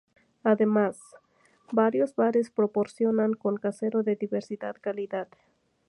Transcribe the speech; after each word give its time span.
Además, 0.43 0.99
varios 1.71 2.15
bares 2.15 2.49
proporcionan 2.49 3.33
ron 3.41 3.57
casero 3.63 4.01
de 4.01 4.15
diversa 4.15 4.73
calidad. 4.81 5.27